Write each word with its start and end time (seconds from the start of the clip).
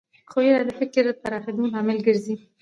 ښوونه 0.31 0.59
د 0.67 0.71
فکر 0.79 1.03
پراخېدو 1.21 1.71
لامل 1.73 1.97
ګرځي 2.07 2.35